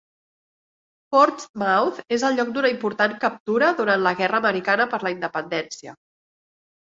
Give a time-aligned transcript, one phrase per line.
[1.15, 5.95] Portsmouth és el lloc d'una important captura durant la guerra americana per la independència.